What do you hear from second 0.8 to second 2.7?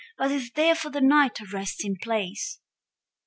the night a resting place?